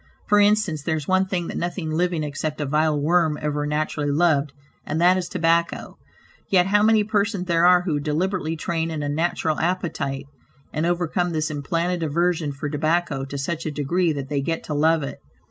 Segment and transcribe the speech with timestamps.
[0.27, 4.09] For instance, there is one thing that nothing living except a vile worm ever naturally
[4.09, 4.51] loved,
[4.83, 5.99] and that is tobacco;
[6.49, 10.25] yet how many persons there are who deliberately train an unnatural appetite,
[10.73, 14.73] and overcome this implanted aversion for tobacco, to such a degree that they get to
[14.73, 15.19] love it.